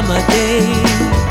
summer 0.00 0.26
day 0.28 1.29